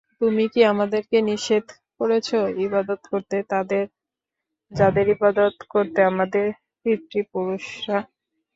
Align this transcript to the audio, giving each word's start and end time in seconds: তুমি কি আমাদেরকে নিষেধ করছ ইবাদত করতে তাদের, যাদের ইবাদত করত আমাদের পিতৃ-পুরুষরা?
তুমি 0.21 0.43
কি 0.53 0.61
আমাদেরকে 0.65 1.17
নিষেধ 1.29 1.65
করছ 1.97 2.29
ইবাদত 2.65 3.01
করতে 3.11 3.37
তাদের, 3.51 3.85
যাদের 4.71 5.05
ইবাদত 5.15 5.55
করত 5.71 5.95
আমাদের 6.11 6.45
পিতৃ-পুরুষরা? 6.81 7.99